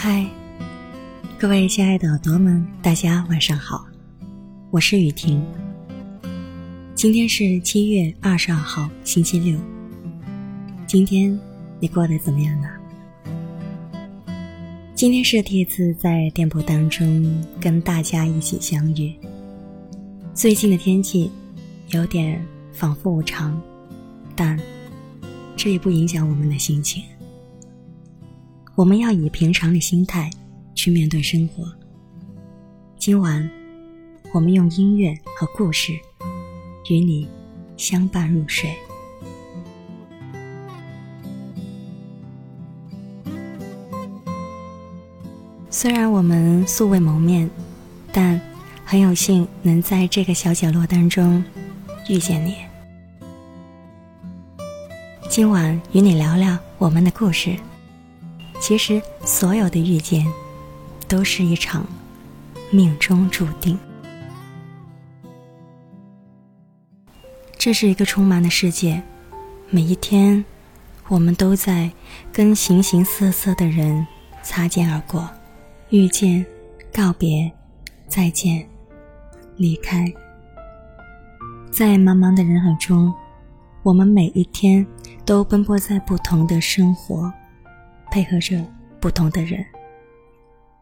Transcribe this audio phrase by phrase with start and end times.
[0.00, 0.24] 嗨，
[1.36, 3.84] 各位亲爱的耳朵们，大家晚上好，
[4.70, 5.44] 我是雨婷。
[6.94, 9.58] 今天是七月二十二号，星期六。
[10.86, 11.36] 今天
[11.80, 12.68] 你过得怎么样呢？
[14.94, 19.12] 今天是第一次在店铺当中跟大家一起相遇。
[20.32, 21.28] 最近的天气
[21.88, 22.40] 有点
[22.72, 23.60] 反复无常，
[24.36, 24.56] 但
[25.56, 27.02] 这也不影响我们的心情。
[28.78, 30.30] 我们要以平常的心态
[30.72, 31.64] 去面对生活。
[32.96, 33.50] 今晚，
[34.32, 35.92] 我们用音乐和故事
[36.88, 37.28] 与你
[37.76, 38.72] 相伴入睡。
[45.68, 47.50] 虽然我们素未谋面，
[48.12, 48.40] 但
[48.84, 51.42] 很有幸能在这个小角落当中
[52.08, 52.54] 遇见你。
[55.28, 57.56] 今晚与你聊聊我们的故事。
[58.60, 60.26] 其实，所有的遇见，
[61.06, 61.86] 都是一场
[62.70, 63.78] 命中注定。
[67.56, 69.02] 这是一个充满的世界，
[69.70, 70.44] 每一天，
[71.08, 71.90] 我们都在
[72.32, 74.06] 跟形形色色的人
[74.42, 75.28] 擦肩而过，
[75.90, 76.44] 遇见、
[76.92, 77.50] 告别、
[78.06, 78.68] 再见、
[79.56, 80.04] 离开。
[81.70, 83.12] 在茫茫的人海中，
[83.82, 84.86] 我们每一天
[85.24, 87.32] 都奔波在不同的生活。
[88.10, 88.64] 配合着
[89.00, 89.64] 不同的人，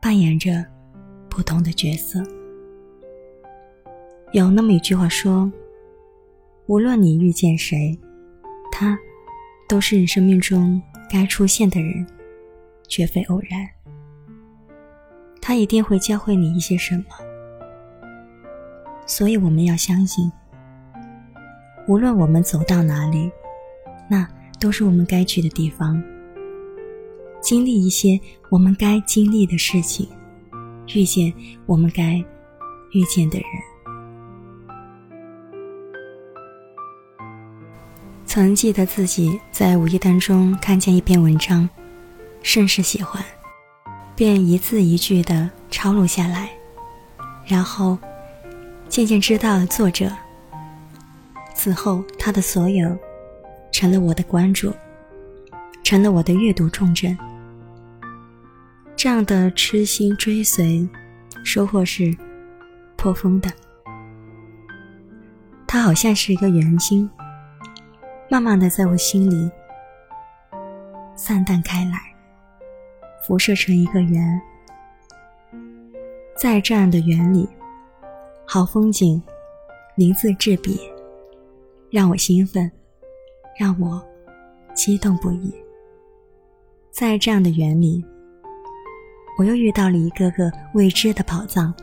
[0.00, 0.64] 扮演着
[1.28, 2.22] 不同的角色。
[4.32, 5.50] 有那么一句话说
[6.66, 7.98] ：“无论你遇见谁，
[8.70, 8.98] 他
[9.68, 12.06] 都是你生命中该出现的人，
[12.88, 13.68] 绝非偶然。
[15.42, 17.04] 他一定会教会你一些什么。”
[19.04, 20.30] 所以我们要相信，
[21.88, 23.30] 无论我们走到哪里，
[24.08, 24.28] 那
[24.60, 26.00] 都是我们该去的地方。
[27.40, 30.08] 经历一些我们该经历的事情，
[30.94, 31.32] 遇见
[31.66, 32.22] 我们该
[32.92, 33.46] 遇见的人。
[38.24, 41.68] 曾记得自己在无意当中看见一篇文章，
[42.42, 43.24] 甚是喜欢，
[44.14, 46.50] 便一字一句的抄录下来，
[47.44, 47.98] 然后
[48.88, 50.08] 渐渐知道了作者。
[51.54, 52.96] 此后，他的所有
[53.72, 54.72] 成了我的关注，
[55.82, 57.18] 成了我的阅读重镇。
[59.02, 60.86] 这样的痴心追随，
[61.42, 62.14] 收获是
[62.98, 63.50] 颇丰的。
[65.66, 67.08] 它好像是一个圆心，
[68.28, 69.50] 慢慢的在我心里
[71.16, 71.98] 散淡开来，
[73.26, 74.38] 辐射成一个圆。
[76.36, 77.48] 在这样的圆里，
[78.44, 79.22] 好风景，
[79.94, 80.78] 名字执笔，
[81.90, 82.70] 让我兴奋，
[83.58, 84.06] 让我
[84.74, 85.54] 激动不已。
[86.90, 88.04] 在这样的圆里。
[89.40, 91.74] 我又遇到了一个个未知的宝藏。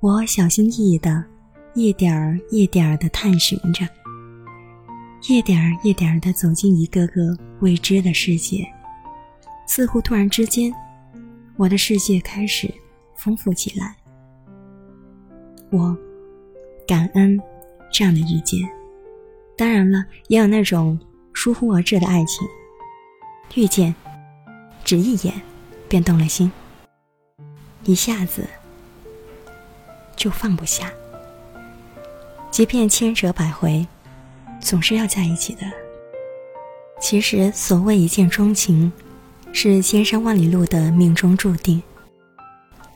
[0.00, 1.24] 我小心翼翼的，
[1.72, 3.86] 一点儿一点儿的探寻着，
[5.28, 8.66] 一点儿一点儿的走进一个个未知的世界。
[9.68, 10.74] 似乎突然之间，
[11.56, 12.68] 我的世界开始
[13.14, 13.96] 丰富起来。
[15.70, 15.96] 我
[16.88, 17.40] 感恩
[17.92, 18.68] 这样的遇见。
[19.56, 20.98] 当然了，也有那种
[21.32, 22.44] 疏忽而至的爱情。
[23.54, 23.94] 遇见，
[24.82, 25.32] 只一眼。
[25.88, 26.50] 便动了心，
[27.84, 28.46] 一下子
[30.16, 30.90] 就放不下。
[32.50, 33.86] 即便千折百回，
[34.60, 35.62] 总是要在一起的。
[37.00, 38.90] 其实，所谓一见钟情，
[39.52, 41.82] 是千山万里路的命中注定，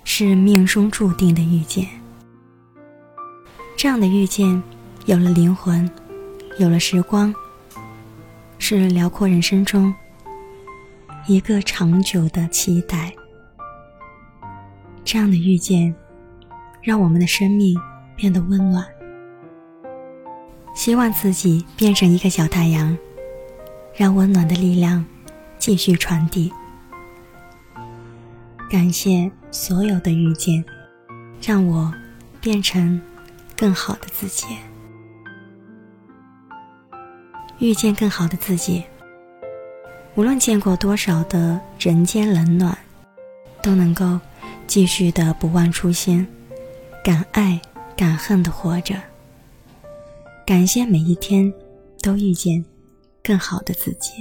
[0.05, 1.87] 是命中注定的遇见。
[3.77, 4.62] 这样的遇见，
[5.05, 5.89] 有了灵魂，
[6.59, 7.34] 有了时光，
[8.59, 9.95] 是辽阔人生中。
[11.30, 13.14] 一个长久的期待，
[15.04, 15.94] 这样的遇见，
[16.82, 17.80] 让我们的生命
[18.16, 18.84] 变得温暖。
[20.74, 22.98] 希望自己变成一个小太阳，
[23.94, 25.06] 让温暖的力量
[25.56, 26.53] 继续传递。
[28.68, 30.65] 感谢所有的遇见，
[31.41, 31.94] 让我
[32.41, 33.00] 变成
[33.56, 34.47] 更好的自己，
[37.60, 38.83] 遇见更好的自己。
[40.21, 42.77] 无论见过多少的人间冷暖，
[43.63, 44.21] 都能够
[44.67, 46.28] 继续的不忘初心，
[47.03, 47.59] 敢爱
[47.97, 48.95] 敢恨的活着。
[50.47, 51.51] 感谢每一天
[52.03, 52.63] 都遇见
[53.22, 54.13] 更好的自己，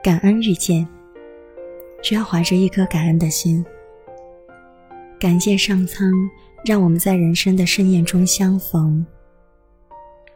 [0.00, 0.86] 感恩遇见，
[2.00, 3.66] 只要怀着一颗感恩的心。
[5.18, 6.08] 感谢上苍，
[6.64, 9.04] 让我们在人生的盛宴中相逢，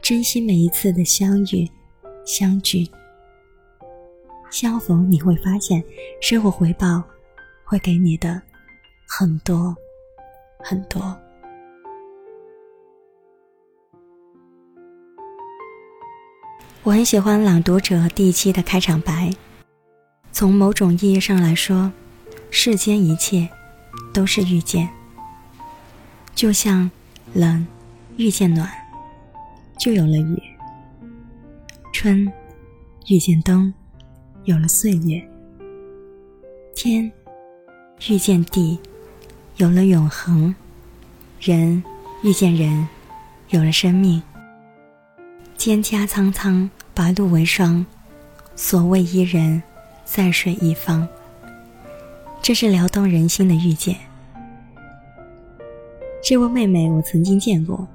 [0.00, 1.70] 珍惜每一次的相遇。
[2.24, 2.88] 相聚，
[4.50, 5.82] 相逢你会发现，
[6.20, 7.02] 生活回报
[7.64, 8.40] 会给你的
[9.08, 9.74] 很多
[10.60, 11.16] 很多。
[16.84, 19.30] 我很喜欢《朗读者》第一期的开场白。
[20.32, 21.92] 从某种意义上来说，
[22.50, 23.48] 世间一切
[24.12, 24.88] 都是遇见。
[26.34, 26.90] 就像
[27.34, 27.66] 冷
[28.16, 28.68] 遇见暖，
[29.78, 30.36] 就有了雨；
[32.02, 32.26] 春
[33.06, 33.72] 遇见冬，
[34.42, 35.22] 有了岁月；
[36.74, 37.08] 天
[38.08, 38.76] 遇见地，
[39.58, 40.52] 有了永恒；
[41.38, 41.80] 人
[42.24, 42.88] 遇见人，
[43.50, 44.20] 有了生命。
[45.56, 47.86] 蒹葭苍苍，白露为霜。
[48.56, 49.62] 所谓伊人，
[50.04, 51.06] 在水一方。
[52.42, 53.94] 这是撩动人心的遇见。
[56.20, 57.86] 这位妹妹，我曾经见过。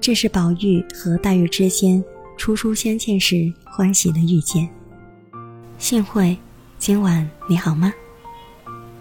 [0.00, 2.04] 这是宝玉和黛玉之间
[2.36, 4.68] 初初相见时欢喜的遇见。
[5.78, 6.36] 幸会，
[6.78, 7.92] 今晚你好吗？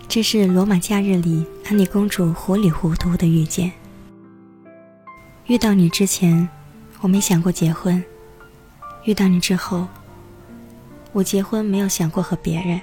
[0.07, 3.71] 这是罗马假日里安妮公主糊里糊涂的遇见。
[5.47, 6.47] 遇到你之前。
[7.03, 8.03] 我没想过结婚，
[9.05, 9.87] 遇到你之后，
[11.13, 12.79] 我结婚没有想过和别人。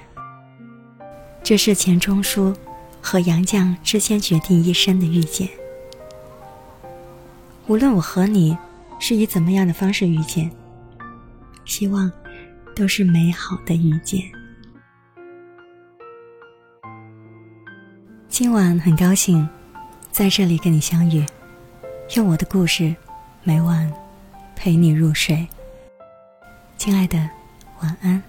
[1.41, 2.53] 这是钱钟书
[2.99, 5.47] 和杨绛之间决定一生的遇见。
[7.67, 8.57] 无论我和你
[8.99, 10.51] 是以怎么样的方式遇见，
[11.65, 12.11] 希望
[12.75, 14.21] 都是美好的遇见。
[18.27, 19.47] 今晚很高兴
[20.11, 21.25] 在这里跟你相遇，
[22.15, 22.95] 用我的故事，
[23.43, 23.91] 每晚。
[24.61, 25.47] 陪你入睡，
[26.75, 27.17] 亲爱的，
[27.81, 28.21] 晚安。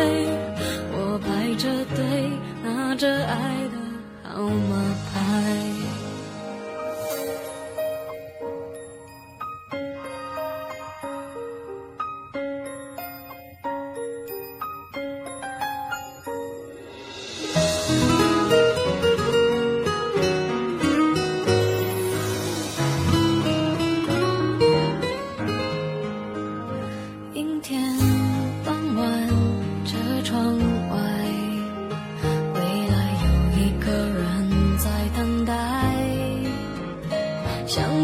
[0.00, 0.29] 人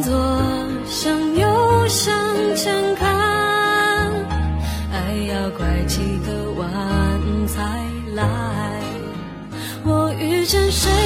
[0.07, 0.15] 左
[0.87, 2.15] 向右向
[2.55, 3.09] 前看，
[4.93, 6.65] 爱要拐几个弯
[7.49, 7.83] 才
[8.15, 8.25] 来，
[9.85, 11.06] 我遇见谁？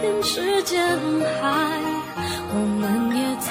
[0.00, 0.80] 人世间，
[1.40, 1.80] 海，
[2.54, 3.50] 我们也曾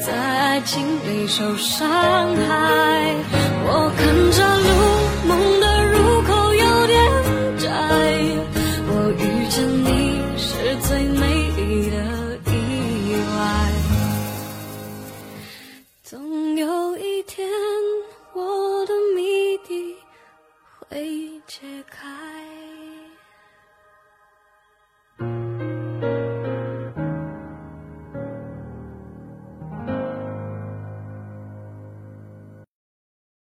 [0.00, 3.14] 在爱情里受伤害，
[3.64, 4.00] 我看
[4.32, 4.68] 着路，
[5.28, 6.96] 梦的入口有点
[7.58, 7.64] 窄。
[8.88, 9.86] 我遇见你
[10.36, 11.22] 是最美
[11.56, 11.96] 丽的
[12.50, 12.52] 意
[13.36, 13.38] 外，
[16.02, 16.66] 总有